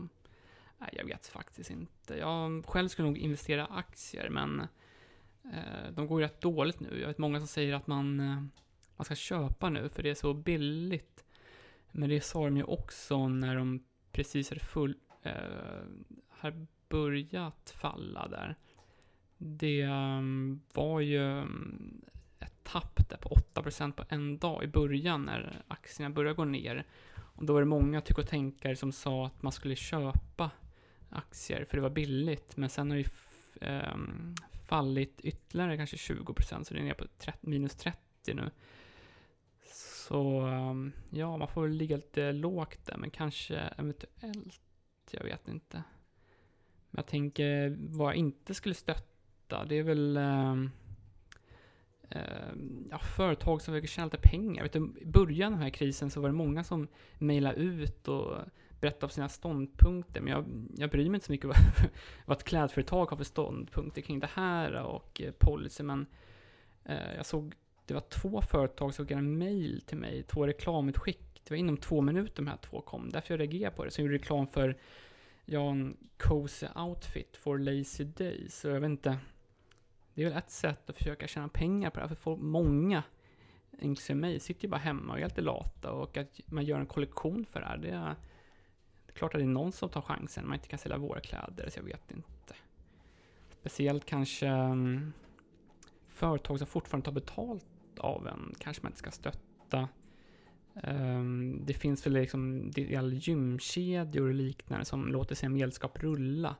Nej, 0.82 0.90
jag 0.94 1.06
vet 1.06 1.28
faktiskt 1.28 1.70
inte. 1.70 2.18
Jag 2.18 2.66
själv 2.66 2.88
skulle 2.88 3.08
nog 3.08 3.18
investera 3.18 3.62
i 3.62 3.68
aktier, 3.70 4.30
men 4.30 4.60
eh, 4.60 4.68
Eh, 5.54 5.92
de 5.92 6.08
går 6.08 6.22
ju 6.22 6.26
rätt 6.26 6.42
dåligt 6.42 6.80
nu. 6.80 7.00
Jag 7.00 7.08
vet 7.08 7.18
många 7.18 7.40
som 7.40 7.48
säger 7.48 7.74
att 7.74 7.88
man, 7.88 8.20
eh, 8.20 8.44
man 8.96 9.06
ska 9.06 9.16
köpa 9.16 9.70
nu, 9.70 9.90
för 9.90 10.04
det 10.04 10.10
är 10.10 10.16
så 10.16 10.34
billigt. 10.34 11.24
Men 11.92 12.10
det 12.10 12.22
sa 12.22 12.44
de 12.46 12.58
ju 12.58 12.64
också 12.64 13.28
när 13.28 13.56
de 13.56 13.84
precis 14.12 14.50
hade 14.50 14.60
full, 14.60 14.96
eh, 15.24 15.34
hade 16.30 16.66
börjat 16.90 17.76
falla 17.78 18.28
där. 18.28 18.56
Det 19.38 19.82
eh, 19.82 20.22
var 20.74 21.00
ju 21.00 21.40
mm, 21.40 22.02
ett 22.40 22.64
tapp 22.64 23.10
där 23.10 23.18
på 23.18 23.30
8% 23.30 23.92
på 23.92 24.04
en 24.10 24.38
dag 24.38 24.64
i 24.64 24.68
början 24.68 25.26
när 25.26 25.62
aktierna 25.68 26.10
började 26.10 26.36
gå 26.36 26.46
ner. 26.46 26.86
Och 27.16 27.46
då 27.46 27.54
var 27.54 27.60
det 27.60 27.66
många 27.66 28.02
tyck 28.02 28.18
och 28.18 28.28
tänkare 28.28 28.76
som 28.76 28.92
sa 28.92 29.26
att 29.26 29.42
man 29.42 29.52
skulle 29.52 29.76
köpa 29.76 30.52
aktier 31.10 31.66
för 31.66 31.78
det 31.78 31.82
var 31.82 31.90
billigt. 31.90 32.58
Men 32.58 32.70
sen 32.70 32.92
har 32.92 32.98
ju 32.98 33.06
fallit 34.70 35.22
ytterligare 35.24 35.78
kanske 35.78 35.98
20 35.98 36.34
procent, 36.34 36.68
så 36.68 36.74
det 36.74 36.80
är 36.80 36.84
ner 36.84 36.94
på 36.94 37.06
30, 37.18 37.38
minus 37.42 37.76
30 37.76 38.34
nu. 38.34 38.50
Så 40.08 40.42
um, 40.42 40.92
ja, 41.10 41.38
man 41.38 41.48
får 41.48 41.62
väl 41.62 41.72
ligga 41.72 41.96
lite 41.96 42.32
lågt 42.32 42.86
där, 42.86 42.98
men 42.98 43.10
kanske 43.10 43.58
eventuellt, 43.58 44.62
jag 45.12 45.24
vet 45.24 45.48
inte. 45.48 45.84
Men 46.90 46.98
jag 46.98 47.08
tänker 47.08 47.78
vad 47.80 48.08
jag 48.08 48.16
inte 48.16 48.54
skulle 48.54 48.76
stötta, 48.76 49.66
det 49.66 49.76
är 49.76 49.84
väl 49.84 50.18
um, 50.18 50.72
um 52.10 52.88
ja, 52.92 53.00
företag 53.00 53.62
som 53.62 53.74
försöker 53.74 53.88
tjäna 53.88 54.06
lite 54.06 54.30
pengar. 54.30 54.64
Vet 54.64 54.74
du, 54.74 54.94
I 55.02 55.06
början 55.06 55.54
av 55.54 55.60
den 55.60 55.64
här 55.64 55.70
krisen 55.70 56.12
så 56.12 56.22
var 56.22 56.30
det 56.30 56.36
många 56.36 56.64
som 56.64 56.88
mejlade 57.18 57.56
ut 57.56 58.08
och 58.08 58.38
berätta 58.82 59.06
om 59.06 59.10
sina 59.10 59.30
ståndpunkter, 59.30 60.22
men 60.22 60.34
jag, 60.34 60.46
jag 60.78 60.90
bryr 60.90 61.10
mig 61.10 61.16
inte 61.16 61.26
så 61.26 61.32
mycket 61.32 61.48
vad, 61.48 61.58
vad 62.26 62.38
ett 62.38 62.44
klädföretag 62.44 63.06
har 63.06 63.18
för 63.18 63.24
ståndpunkter 63.24 64.02
kring 64.02 64.20
det 64.20 64.30
här 64.34 64.74
och 64.74 65.22
eh, 65.22 65.32
policy, 65.32 65.84
men 65.84 66.06
eh, 66.86 67.16
jag 67.16 67.26
såg 67.26 67.56
det 67.90 67.94
var 67.94 68.02
två 68.02 68.42
företag 68.42 68.94
som 68.94 69.06
skickade 69.06 69.20
en 69.20 69.38
mail 69.38 69.82
till 69.86 69.98
mig, 69.98 70.24
två 70.24 70.48
reklamutskick. 70.48 71.42
Det 71.44 71.50
var 71.50 71.58
inom 71.58 71.78
två 71.78 72.02
minuter 72.02 72.36
de 72.36 72.48
här 72.48 72.58
två 72.58 72.82
kom, 72.82 73.10
därför 73.10 73.34
jag 73.34 73.40
reagerade 73.40 73.76
på 73.76 73.86
det. 73.86 73.92
Så 73.92 74.02
jag 74.02 74.04
gjorde 74.06 74.18
reklam 74.18 74.48
för 74.48 74.78
Jan 75.46 75.98
Cozy 76.18 76.68
Outfit 76.76 77.38
for 77.38 77.58
Lazy 77.58 78.04
Days. 78.04 78.60
Så 78.60 78.68
jag 78.68 78.80
vet 78.80 78.90
inte, 78.90 79.18
det 80.14 80.22
är 80.22 80.30
väl 80.30 80.38
ett 80.38 80.52
sätt 80.52 80.90
att 80.90 80.98
försöka 80.98 81.28
tjäna 81.28 81.48
pengar 81.48 81.90
på 81.90 81.96
det 81.96 82.02
här, 82.02 82.08
för 82.08 82.16
folk, 82.16 82.42
många, 82.42 83.04
inklusive 83.80 84.20
mig, 84.20 84.40
sitter 84.40 84.64
ju 84.64 84.70
bara 84.70 84.78
hemma 84.78 85.14
och 85.14 85.20
är 85.20 85.24
lite 85.24 85.42
lata 85.42 85.92
och 85.92 86.18
att 86.18 86.40
man 86.46 86.66
gör 86.66 86.80
en 86.80 86.86
kollektion 86.86 87.46
för 87.46 87.60
det 87.60 87.66
här, 87.66 87.78
det 87.78 87.90
är, 87.90 88.16
det 89.10 89.16
är 89.16 89.18
klart 89.18 89.34
att 89.34 89.40
det 89.40 89.46
är 89.46 89.48
någon 89.48 89.72
som 89.72 89.90
tar 89.90 90.02
chansen, 90.02 90.48
man 90.48 90.56
inte 90.56 90.68
kan 90.68 90.80
sälja 90.80 90.98
våra 90.98 91.20
kläder, 91.20 91.70
så 91.70 91.80
jag 91.80 91.84
vet 91.84 92.12
inte. 92.12 92.56
Speciellt 93.50 94.06
kanske 94.06 94.50
um, 94.52 95.14
företag 96.08 96.58
som 96.58 96.68
fortfarande 96.68 97.06
tar 97.06 97.12
betalt 97.12 97.66
av 97.98 98.28
en 98.28 98.56
kanske 98.60 98.84
man 98.84 98.92
inte 98.92 99.00
ska 99.00 99.12
stötta. 99.12 99.90
Um, 100.84 101.66
det 101.66 101.74
finns 101.74 102.06
väl 102.06 102.14
liksom 102.14 102.72
gymkedjor 103.12 104.28
och 104.28 104.34
liknande 104.34 104.86
som 104.86 105.08
låter 105.08 105.36
sina 105.36 105.50
medlemskap 105.50 106.00
rulla 106.04 106.56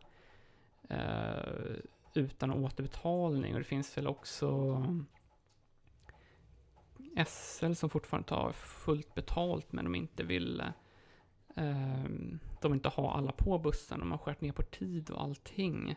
uh, 0.92 1.76
utan 2.14 2.52
återbetalning 2.52 3.54
och 3.54 3.60
det 3.60 3.66
finns 3.66 3.98
väl 3.98 4.08
också 4.08 4.48
mm, 4.50 5.06
SL 7.28 7.74
som 7.74 7.90
fortfarande 7.90 8.30
tar 8.30 8.52
fullt 8.52 9.16
betalt 9.16 9.72
men 9.72 9.86
de 9.86 9.96
inte 9.96 10.24
vill 10.24 10.60
eh, 10.60 10.68
Ehm, 11.60 12.40
de 12.62 12.74
inte 12.74 12.90
ha 12.90 13.14
alla 13.14 13.32
på 13.32 13.60
bussen. 13.60 14.00
De 14.00 14.12
har 14.12 14.18
skärt 14.18 14.42
ner 14.42 14.52
på 14.52 14.64
tid 14.64 15.10
och 15.10 15.24
allting. 15.24 15.96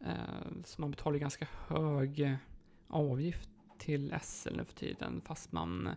Ehm, 0.00 0.64
så 0.64 0.80
man 0.80 0.90
betalar 0.90 1.18
ganska 1.18 1.48
hög 1.66 2.36
avgift 2.88 3.50
till 3.78 4.14
SL 4.22 4.56
nu 4.56 4.64
för 4.64 4.74
tiden 4.74 5.20
fast 5.20 5.52
man 5.52 5.88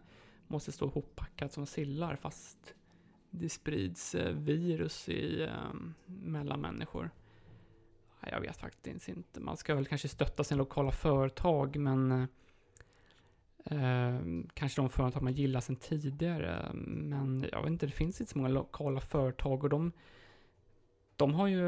måste 0.47 0.71
stå 0.71 0.87
hoppackad 0.87 1.51
som 1.51 1.65
sillar 1.65 2.15
fast 2.15 2.75
det 3.29 3.49
sprids 3.49 4.15
eh, 4.15 4.35
virus 4.35 5.09
i, 5.09 5.43
ehm, 5.43 5.93
mellan 6.05 6.61
människor. 6.61 7.09
Jag 8.21 8.41
vet 8.41 8.57
faktiskt 8.57 9.09
inte. 9.09 9.39
Man 9.39 9.57
ska 9.57 9.75
väl 9.75 9.85
kanske 9.85 10.07
stötta 10.07 10.43
sina 10.43 10.57
lokala 10.57 10.91
företag 10.91 11.75
men 11.75 12.11
eh, 12.11 12.27
eh, 13.65 14.19
kanske 14.53 14.81
de 14.81 14.89
företag 14.89 15.23
man 15.23 15.33
gillar 15.33 15.59
sedan 15.59 15.75
tidigare. 15.75 16.71
Men 16.73 17.45
jag 17.51 17.61
vet 17.61 17.71
inte, 17.71 17.85
det 17.85 17.91
finns 17.91 18.21
inte 18.21 18.33
så 18.33 18.37
många 18.37 18.49
lokala 18.49 18.99
företag 18.99 19.63
och 19.63 19.69
de, 19.69 19.91
de 21.15 21.33
har 21.33 21.47
ju, 21.47 21.61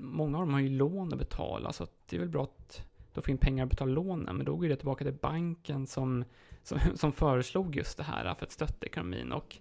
många 0.00 0.38
av 0.38 0.46
dem 0.46 0.52
har 0.52 0.60
ju 0.60 0.68
lån 0.68 1.12
att 1.12 1.18
betala 1.18 1.72
så 1.72 1.82
att 1.82 2.08
det 2.08 2.16
är 2.16 2.20
väl 2.20 2.28
bra 2.28 2.42
att 2.42 2.86
då 3.12 3.22
får 3.22 3.30
in 3.30 3.38
pengar 3.38 3.64
att 3.64 3.70
betala 3.70 3.92
lånen, 3.92 4.36
men 4.36 4.46
då 4.46 4.56
går 4.56 4.68
det 4.68 4.76
tillbaka 4.76 5.04
till 5.04 5.14
banken 5.14 5.86
som, 5.86 6.24
som, 6.62 6.78
som 6.94 7.12
föreslog 7.12 7.76
just 7.76 7.96
det 7.96 8.04
här 8.04 8.34
för 8.34 8.46
att 8.46 8.52
stötta 8.52 8.86
ekonomin. 8.86 9.32
Och 9.32 9.56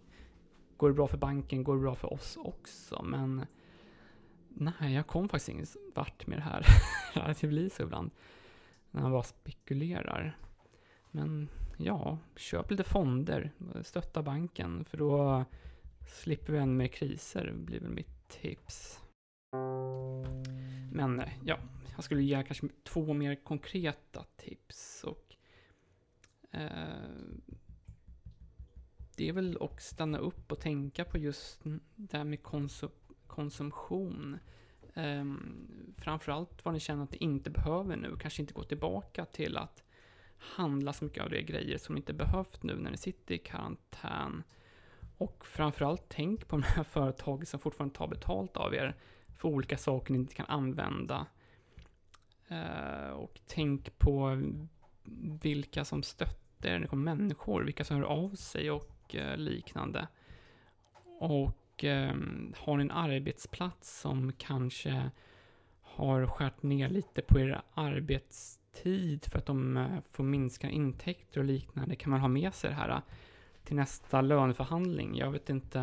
går 0.77 0.87
det 0.87 0.93
bra 0.95 1.07
för 1.07 1.17
banken 1.17 1.63
går 1.63 1.75
det 1.75 1.81
bra 1.81 1.95
för 1.95 2.13
oss 2.13 2.37
också, 2.37 3.03
men 3.03 3.45
nej, 4.47 4.93
jag 4.93 5.07
kom 5.07 5.29
faktiskt 5.29 5.49
ingen 5.49 5.65
vart 5.95 6.27
med 6.27 6.37
det 6.37 6.41
här. 6.41 6.65
det 7.41 7.47
blir 7.47 7.69
så 7.69 7.83
ibland 7.83 8.11
när 8.91 9.01
man 9.01 9.11
bara 9.11 9.23
spekulerar. 9.23 10.37
Men 11.15 11.49
ja, 11.77 12.17
köp 12.35 12.71
lite 12.71 12.83
fonder, 12.83 13.51
stötta 13.83 14.23
banken, 14.23 14.85
för 14.85 14.97
då 14.97 15.45
slipper 16.07 16.53
vi 16.53 16.59
ännu 16.59 16.73
mer 16.73 16.87
kriser, 16.87 17.53
blir 17.55 17.79
väl 17.79 17.89
mitt 17.89 18.29
tips. 18.29 18.99
Men 20.91 21.19
eh, 21.19 21.29
ja, 21.43 21.59
jag 21.95 22.03
skulle 22.03 22.23
ge 22.23 22.43
kanske 22.43 22.67
två 22.83 23.13
mer 23.13 23.35
konkreta 23.35 24.25
tips. 24.35 25.03
Och 25.03 25.35
eh, 26.51 26.69
Det 29.15 29.29
är 29.29 29.33
väl 29.33 29.57
att 29.61 29.81
stanna 29.81 30.17
upp 30.17 30.51
och 30.51 30.59
tänka 30.59 31.05
på 31.05 31.17
just 31.17 31.61
det 31.95 32.17
här 32.17 32.23
med 32.23 32.43
konsum 32.43 32.91
konsumtion. 33.27 34.39
Eh, 34.93 35.25
framförallt 35.97 36.65
vad 36.65 36.73
ni 36.73 36.79
känner 36.79 37.03
att 37.03 37.11
ni 37.11 37.17
inte 37.17 37.49
behöver 37.49 37.95
nu. 37.95 38.17
Kanske 38.19 38.41
inte 38.41 38.53
gå 38.53 38.63
tillbaka 38.63 39.25
till 39.25 39.57
att 39.57 39.84
handla 40.55 40.93
så 40.93 41.05
mycket 41.05 41.23
av 41.23 41.29
de 41.29 41.41
grejer 41.41 41.77
som 41.77 41.97
inte 41.97 42.13
behövt 42.13 42.63
nu 42.63 42.75
när 42.75 42.91
ni 42.91 42.97
sitter 42.97 43.35
i 43.35 43.37
karantän. 43.37 44.43
Och 45.17 45.45
framförallt 45.45 46.05
tänk 46.07 46.47
på 46.47 46.55
de 46.55 46.63
här 46.63 46.83
företagen 46.89 47.45
som 47.45 47.59
fortfarande 47.59 47.95
tar 47.95 48.07
betalt 48.07 48.57
av 48.57 48.73
er 48.73 48.95
för 49.35 49.49
olika 49.49 49.77
saker 49.77 50.13
ni 50.13 50.19
inte 50.19 50.35
kan 50.35 50.45
använda. 50.45 51.25
Eh, 52.47 53.09
och 53.09 53.39
tänk 53.47 53.97
på 53.97 54.41
vilka 55.41 55.85
som 55.85 56.03
stöttar 56.03 56.69
er, 56.69 56.79
det 56.79 56.87
kommer 56.87 57.15
människor, 57.15 57.63
vilka 57.63 57.83
som 57.83 57.97
hör 57.97 58.03
av 58.03 58.35
sig 58.35 58.71
och 58.71 59.15
eh, 59.15 59.37
liknande. 59.37 60.07
Och 61.19 61.83
ehm, 61.83 62.53
har 62.57 62.77
ni 62.77 62.81
en 62.81 62.91
arbetsplats 62.91 63.99
som 64.01 64.33
kanske 64.33 65.11
har 65.81 66.27
skärt 66.27 66.63
ner 66.63 66.89
lite 66.89 67.21
på 67.21 67.39
er 67.39 67.61
tid 68.83 69.25
för 69.25 69.37
att 69.37 69.45
de 69.45 69.77
eh, 69.77 69.87
får 70.11 70.23
minska 70.23 70.69
intäkter 70.69 71.39
och 71.39 71.45
liknande, 71.45 71.95
kan 71.95 72.11
man 72.11 72.19
ha 72.19 72.27
med 72.27 72.53
sig 72.53 72.69
det 72.69 72.75
här 72.75 72.89
eh, 72.89 72.99
till 73.63 73.75
nästa 73.75 74.21
löneförhandling. 74.21 75.17
Jag 75.17 75.31
vet 75.31 75.49
inte, 75.49 75.79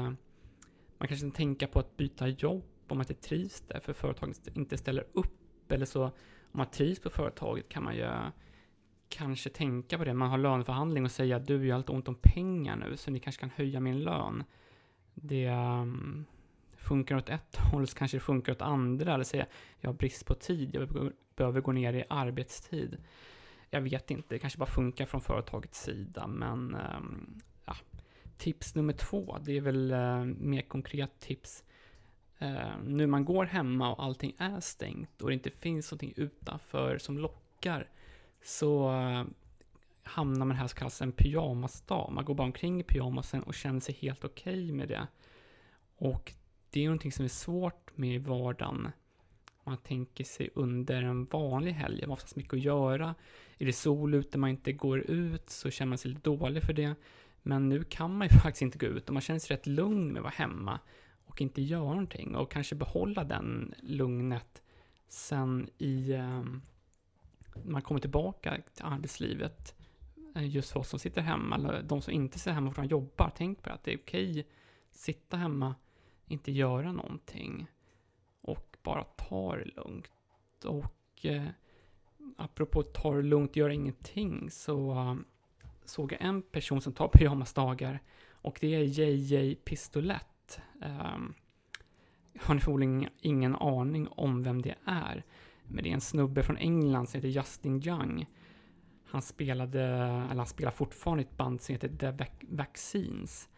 man 0.98 1.08
kanske 1.08 1.26
kan 1.26 1.30
tänka 1.30 1.66
på 1.66 1.78
att 1.78 1.96
byta 1.96 2.28
jobb 2.28 2.64
om 2.88 2.98
man 2.98 3.06
inte 3.10 3.28
trivs 3.28 3.60
där, 3.60 3.80
för 3.80 3.92
företaget 3.92 4.56
inte 4.56 4.78
ställer 4.78 5.06
upp 5.12 5.72
eller 5.72 5.86
så 5.86 6.04
om 6.04 6.58
man 6.58 6.70
trivs 6.70 7.00
på 7.00 7.10
företaget 7.10 7.68
kan 7.68 7.84
man 7.84 7.94
ju 7.94 8.02
eh, 8.02 8.28
kanske 9.08 9.50
tänka 9.50 9.98
på 9.98 10.04
det. 10.04 10.14
Man 10.14 10.30
har 10.30 10.38
löneförhandling 10.38 11.04
och 11.04 11.10
säga 11.10 11.36
att 11.36 11.46
du, 11.46 11.66
jag 11.66 11.74
har 11.74 11.78
lite 11.78 11.92
ont 11.92 12.08
om 12.08 12.18
pengar 12.22 12.76
nu, 12.76 12.96
så 12.96 13.10
ni 13.10 13.20
kanske 13.20 13.40
kan 13.40 13.50
höja 13.50 13.80
min 13.80 14.00
lön. 14.00 14.44
Det 15.14 15.48
um, 15.50 16.24
funkar 16.82 17.16
åt 17.16 17.28
ett 17.28 17.56
håll, 17.72 17.86
så 17.86 17.96
kanske 17.96 18.16
det 18.16 18.20
funkar 18.20 18.52
åt 18.52 18.62
andra. 18.62 19.14
Eller 19.14 19.24
säga, 19.24 19.46
jag 19.80 19.88
har 19.88 19.94
brist 19.94 20.26
på 20.26 20.34
tid, 20.34 20.74
jag 20.74 21.12
behöver 21.36 21.60
gå 21.60 21.72
ner 21.72 21.92
i 21.92 22.04
arbetstid. 22.08 22.96
Jag 23.70 23.80
vet 23.80 24.10
inte, 24.10 24.34
det 24.34 24.38
kanske 24.38 24.58
bara 24.58 24.70
funkar 24.70 25.06
från 25.06 25.20
företagets 25.20 25.82
sida, 25.82 26.26
men 26.26 26.74
ehm, 26.74 27.40
ja. 27.64 27.76
Tips 28.36 28.74
nummer 28.74 28.92
två, 28.92 29.38
det 29.40 29.56
är 29.56 29.60
väl 29.60 29.92
eh, 29.92 30.24
mer 30.24 30.62
konkret 30.62 31.20
tips 31.20 31.64
Eh, 32.42 32.78
nu 32.84 33.06
man 33.06 33.24
går 33.24 33.44
hemma 33.44 33.92
och 33.92 34.04
allting 34.04 34.34
är 34.38 34.60
stängt 34.60 35.22
och 35.22 35.28
det 35.28 35.34
inte 35.34 35.50
finns 35.50 35.90
någonting 35.90 36.12
utanför 36.16 36.98
som 36.98 37.18
lockar 37.18 37.90
så 38.42 38.92
eh, 38.92 39.24
hamnar 40.02 40.46
man 40.46 40.56
här 40.56 40.66
så 40.66 40.76
kallas 40.76 41.02
en 41.02 41.12
pyjamasdag. 41.12 42.12
Man 42.12 42.24
går 42.24 42.34
bara 42.34 42.44
omkring 42.44 42.80
i 42.80 42.82
pyjamasen 42.82 43.42
och 43.42 43.54
känner 43.54 43.80
sig 43.80 43.94
helt 43.94 44.24
okej 44.24 44.64
okay 44.64 44.72
med 44.72 44.88
det. 44.88 45.06
Och 45.96 46.32
det 46.72 46.80
är 46.80 46.84
någonting 46.84 47.12
som 47.12 47.24
är 47.24 47.28
svårt 47.28 47.90
med 47.94 48.14
i 48.14 48.18
vardagen. 48.18 48.88
Man 49.64 49.76
tänker 49.76 50.24
sig 50.24 50.50
under 50.54 51.02
en 51.02 51.24
vanlig 51.24 51.72
helg, 51.72 52.00
man 52.00 52.10
har 52.10 52.16
oftast 52.16 52.36
mycket 52.36 52.54
att 52.54 52.62
göra. 52.62 53.14
Är 53.58 53.66
det 53.66 53.72
sol 53.72 54.14
ute 54.14 54.38
man 54.38 54.50
inte 54.50 54.72
går 54.72 55.00
ut 55.00 55.50
så 55.50 55.70
känner 55.70 55.88
man 55.88 55.98
sig 55.98 56.10
lite 56.10 56.30
dålig 56.30 56.62
för 56.62 56.72
det. 56.72 56.94
Men 57.42 57.68
nu 57.68 57.84
kan 57.84 58.16
man 58.16 58.28
ju 58.28 58.38
faktiskt 58.42 58.62
inte 58.62 58.78
gå 58.78 58.86
ut 58.86 59.08
och 59.08 59.12
man 59.12 59.20
känner 59.20 59.40
sig 59.40 59.56
rätt 59.56 59.66
lugn 59.66 60.08
med 60.08 60.16
att 60.16 60.22
vara 60.22 60.34
hemma 60.36 60.80
och 61.24 61.40
inte 61.40 61.62
göra 61.62 61.88
någonting 61.88 62.36
och 62.36 62.50
kanske 62.50 62.74
behålla 62.74 63.24
den 63.24 63.74
lugnet 63.80 64.62
sen 65.08 65.70
i 65.78 66.12
eh, 66.12 66.44
man 67.64 67.82
kommer 67.82 68.00
tillbaka 68.00 68.62
till 68.74 68.84
arbetslivet. 68.84 69.74
Eh, 70.34 70.48
just 70.48 70.72
för 70.72 70.80
oss 70.80 70.88
som 70.88 70.98
sitter 70.98 71.22
hemma, 71.22 71.56
eller 71.56 71.82
de 71.82 72.02
som 72.02 72.12
inte 72.12 72.38
sitter 72.38 72.52
hemma 72.52 72.74
och 72.76 72.84
jobbar, 72.84 73.32
tänk 73.36 73.62
på 73.62 73.70
att 73.70 73.84
det 73.84 73.92
är 73.92 73.98
okej 73.98 74.40
att 74.40 74.96
sitta 74.96 75.36
hemma, 75.36 75.74
inte 76.32 76.52
göra 76.52 76.92
någonting 76.92 77.66
och 78.40 78.76
bara 78.82 79.04
ta 79.04 79.56
det 79.56 79.64
lugnt. 79.64 80.10
Och 80.64 81.26
eh, 81.26 81.48
apropå 82.36 82.82
ta 82.82 83.14
det 83.14 83.22
lugnt, 83.22 83.56
göra 83.56 83.72
ingenting, 83.72 84.50
så 84.50 84.90
uh, 84.90 85.14
såg 85.84 86.12
jag 86.12 86.22
en 86.22 86.42
person 86.42 86.80
som 86.80 86.92
tar 86.92 87.08
pyjamasdagar 87.12 88.02
och 88.30 88.58
det 88.60 88.74
är 88.74 88.82
JJ 88.82 89.54
Pistolett 89.54 90.26
Um, 90.82 91.34
har 92.38 92.54
ni 92.54 92.60
förmodligen 92.60 93.08
ingen 93.20 93.56
aning 93.56 94.08
om 94.08 94.42
vem 94.42 94.62
det 94.62 94.74
är. 94.84 95.24
Men 95.64 95.84
det 95.84 95.90
är 95.90 95.94
en 95.94 96.00
snubbe 96.00 96.42
från 96.42 96.56
England 96.56 97.08
som 97.08 97.18
heter 97.18 97.28
Justin 97.28 97.82
Young. 97.86 98.26
Han 99.04 99.22
spelade, 99.22 99.82
eller 99.82 100.36
han 100.36 100.46
spelar 100.46 100.70
fortfarande 100.70 101.22
ett 101.22 101.36
band 101.36 101.62
som 101.62 101.72
heter 101.72 101.88
The 101.88 102.26
Vaccines. 102.48 103.48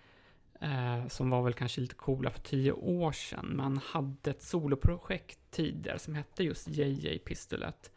Eh, 0.64 1.08
som 1.08 1.30
var 1.30 1.42
väl 1.42 1.52
kanske 1.52 1.80
lite 1.80 1.94
coola 1.94 2.30
för 2.30 2.40
tio 2.40 2.72
år 2.72 3.12
sedan. 3.12 3.46
Men 3.46 3.60
han 3.60 3.76
hade 3.76 4.30
ett 4.30 4.42
soloprojekt 4.42 5.38
tidigare 5.50 5.98
som 5.98 6.14
hette 6.14 6.44
just 6.44 6.68
JJ 6.68 7.18
Pistolet. 7.18 7.90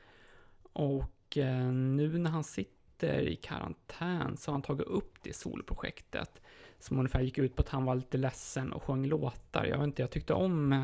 Och 0.74 1.38
eh, 1.38 1.72
nu 1.72 2.18
när 2.18 2.30
han 2.30 2.44
sitter 2.44 3.22
i 3.22 3.36
karantän 3.36 4.38
så 4.38 4.52
har 4.52 4.54
han 4.54 4.62
tagit 4.62 4.88
upp 4.88 5.18
det 5.22 5.36
soloprojektet 5.36 6.42
som 6.80 7.00
ungefär 7.00 7.22
gick 7.22 7.38
ut 7.38 7.56
på 7.56 7.62
att 7.62 7.70
han 7.70 7.86
var 7.86 7.96
lite 7.96 8.18
ledsen 8.18 8.74
och 8.74 8.84
sjöng 8.84 9.06
låtar. 9.06 9.66
Jag 9.66 9.78
vet 9.78 9.88
inte, 9.88 10.02
jag 10.02 10.12
tyckte 10.12 10.34
om 10.34 10.74
eh, 10.74 10.84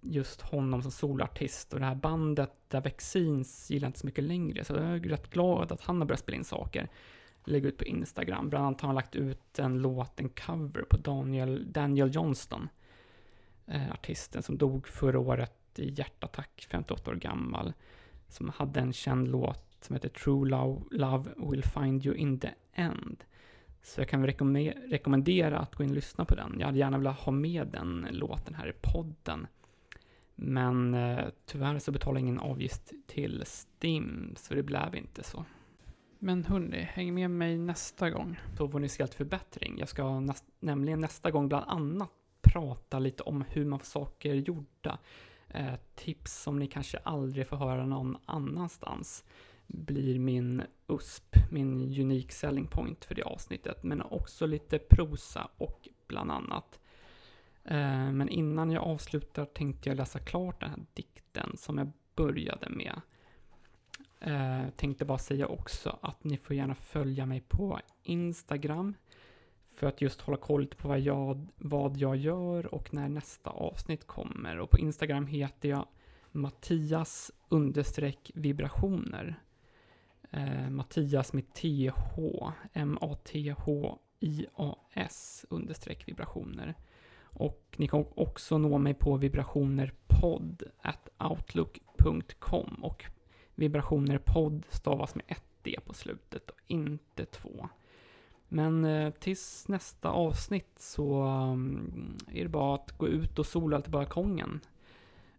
just 0.00 0.40
honom 0.40 0.82
som 0.82 0.90
solartist 0.90 1.72
och 1.72 1.80
det 1.80 1.86
här 1.86 1.94
bandet 1.94 2.52
där 2.68 2.80
Vaccines 2.80 3.70
gillar 3.70 3.86
inte 3.86 3.98
så 3.98 4.06
mycket 4.06 4.24
längre. 4.24 4.64
Så 4.64 4.72
jag 4.72 4.84
är 4.84 5.00
rätt 5.00 5.30
glad 5.30 5.72
att 5.72 5.80
han 5.80 6.00
har 6.00 6.06
börjat 6.06 6.20
spela 6.20 6.36
in 6.36 6.44
saker. 6.44 6.88
Lägga 7.46 7.68
ut 7.68 7.78
på 7.78 7.84
Instagram. 7.84 8.48
Bland 8.50 8.66
annat 8.66 8.80
har 8.80 8.88
han 8.88 8.94
lagt 8.94 9.16
ut 9.16 9.58
en 9.58 9.78
låt, 9.78 10.20
en 10.20 10.28
cover 10.28 10.82
på 10.82 10.96
Daniel, 10.96 11.72
Daniel 11.72 12.14
Johnston. 12.14 12.68
Eh, 13.66 13.92
artisten 13.92 14.42
som 14.42 14.58
dog 14.58 14.88
förra 14.88 15.18
året 15.18 15.78
i 15.78 15.90
hjärtattack, 15.90 16.66
58 16.70 17.10
år 17.10 17.14
gammal. 17.14 17.72
Som 18.28 18.48
hade 18.48 18.80
en 18.80 18.92
känd 18.92 19.28
låt 19.28 19.66
som 19.80 19.94
heter 19.94 20.08
True 20.08 20.48
Love, 20.48 20.82
Love 20.90 21.30
Will 21.36 21.62
Find 21.62 22.06
You 22.06 22.16
In 22.16 22.40
The 22.40 22.50
End. 22.72 23.24
Så 23.82 24.00
jag 24.00 24.08
kan 24.08 24.26
rekommendera 24.26 25.58
att 25.58 25.74
gå 25.74 25.84
in 25.84 25.90
och 25.90 25.94
lyssna 25.94 26.24
på 26.24 26.34
den. 26.34 26.56
Jag 26.58 26.66
hade 26.66 26.78
gärna 26.78 26.98
velat 26.98 27.18
ha 27.18 27.32
med 27.32 27.66
den 27.66 28.08
låten 28.10 28.54
här 28.54 28.68
i 28.68 28.72
podden. 28.72 29.46
Men 30.34 30.94
eh, 30.94 31.24
tyvärr 31.46 31.78
så 31.78 31.92
betalar 31.92 32.20
jag 32.20 32.20
ingen 32.20 32.38
avgift 32.38 32.92
till 33.06 33.42
Stim, 33.46 34.34
så 34.36 34.54
det 34.54 34.62
blev 34.62 34.94
inte 34.94 35.22
så. 35.22 35.44
Men 36.26 36.44
hörni, 36.44 36.82
häng 36.82 37.14
med 37.14 37.30
mig 37.30 37.58
nästa 37.58 38.10
gång. 38.10 38.40
Då 38.56 38.68
får 38.68 38.78
ni 38.78 38.88
se 38.88 39.02
helt 39.02 39.14
förbättring. 39.14 39.78
Jag 39.78 39.88
ska 39.88 40.20
näst, 40.20 40.44
nämligen 40.60 41.00
nästa 41.00 41.30
gång 41.30 41.48
bland 41.48 41.64
annat 41.68 42.10
prata 42.40 42.98
lite 42.98 43.22
om 43.22 43.44
hur 43.48 43.64
man 43.64 43.78
får 43.78 43.86
saker 43.86 44.34
gjorda. 44.34 44.98
Eh, 45.48 45.74
tips 45.94 46.42
som 46.42 46.58
ni 46.58 46.66
kanske 46.66 46.98
aldrig 46.98 47.48
får 47.48 47.56
höra 47.56 47.86
någon 47.86 48.16
annanstans 48.24 49.24
blir 49.66 50.18
min 50.18 50.62
USP, 50.88 51.36
min 51.50 52.00
unique 52.00 52.32
selling 52.32 52.66
point 52.66 53.04
för 53.04 53.14
det 53.14 53.22
avsnittet. 53.22 53.82
Men 53.82 54.02
också 54.02 54.46
lite 54.46 54.78
prosa 54.78 55.48
och 55.56 55.88
bland 56.06 56.30
annat. 56.30 56.80
Eh, 57.64 58.12
men 58.12 58.28
innan 58.28 58.70
jag 58.70 58.82
avslutar 58.82 59.44
tänkte 59.44 59.88
jag 59.88 59.96
läsa 59.96 60.18
klart 60.18 60.60
den 60.60 60.70
här 60.70 60.84
dikten 60.94 61.56
som 61.56 61.78
jag 61.78 61.92
började 62.14 62.68
med. 62.70 63.00
Eh, 64.20 64.68
tänkte 64.76 65.04
bara 65.04 65.18
säga 65.18 65.46
också 65.46 65.98
att 66.02 66.24
ni 66.24 66.36
får 66.36 66.56
gärna 66.56 66.74
följa 66.74 67.26
mig 67.26 67.40
på 67.40 67.80
Instagram 68.02 68.94
för 69.74 69.86
att 69.86 70.00
just 70.00 70.20
hålla 70.20 70.38
koll 70.38 70.66
på 70.66 70.88
vad 70.88 71.00
jag, 71.00 71.46
vad 71.56 71.96
jag 71.96 72.16
gör 72.16 72.74
och 72.74 72.94
när 72.94 73.08
nästa 73.08 73.50
avsnitt 73.50 74.06
kommer. 74.06 74.58
Och 74.58 74.70
på 74.70 74.78
Instagram 74.78 75.26
heter 75.26 75.68
jag 75.68 75.86
Mattias 76.32 77.32
understreck 77.48 78.30
vibrationer. 78.34 79.40
Eh, 80.30 80.70
Mattias 80.70 81.32
med 81.32 81.52
TH, 81.52 82.18
M-A-T-H-I-A-S 82.72 83.96
understreck 85.50 86.08
vibrationer. 86.08 86.74
Och 87.20 87.74
ni 87.76 87.88
kan 87.88 88.04
också 88.14 88.58
nå 88.58 88.78
mig 88.78 88.94
på 88.94 89.16
vibrationerpodd 89.16 90.62
at 90.82 91.08
outlook.com 91.18 92.74
och 92.82 93.04
Vibrationer 93.56 94.18
Podd 94.18 94.64
stavas 94.68 95.14
med 95.14 95.24
ett 95.28 95.44
D 95.62 95.76
på 95.86 95.94
slutet 95.94 96.50
och 96.50 96.60
inte 96.66 97.24
två. 97.24 97.68
Men 98.48 98.84
eh, 98.84 99.10
tills 99.10 99.68
nästa 99.68 100.10
avsnitt 100.10 100.78
så 100.78 101.24
eh, 101.24 102.38
är 102.38 102.42
det 102.42 102.48
bara 102.48 102.74
att 102.74 102.98
gå 102.98 103.08
ut 103.08 103.38
och 103.38 103.46
sola 103.46 103.80
till 103.80 103.92
balkongen. 103.92 104.60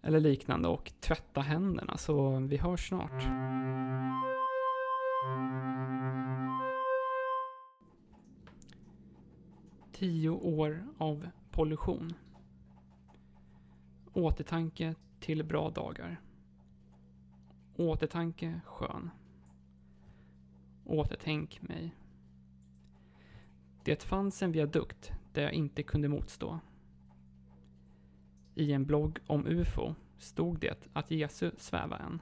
Eller 0.01 0.19
liknande 0.19 0.67
och 0.67 0.91
tvätta 0.99 1.41
händerna 1.41 1.97
så 1.97 2.39
vi 2.39 2.57
hörs 2.57 2.87
snart. 2.87 3.23
Tio 9.91 10.29
år 10.29 10.87
av 10.97 11.27
pollution. 11.51 12.13
Återtanke 14.13 14.95
till 15.19 15.43
bra 15.43 15.69
dagar. 15.69 16.21
Återtanke 17.77 18.61
skön. 18.65 19.09
Återtänk 20.85 21.61
mig. 21.61 21.95
Det 23.83 24.03
fanns 24.03 24.43
en 24.43 24.51
viadukt 24.51 25.11
där 25.33 25.41
jag 25.41 25.53
inte 25.53 25.83
kunde 25.83 26.07
motstå. 26.07 26.59
I 28.55 28.73
en 28.73 28.85
blogg 28.85 29.19
om 29.27 29.47
UFO 29.47 29.95
stod 30.17 30.59
det 30.59 30.87
att 30.93 31.11
Jesu 31.11 31.51
svävar 31.57 31.99
en. 31.99 32.21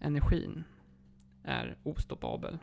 Energin 0.00 0.64
är 1.42 1.76
ostoppabel. 1.82 2.58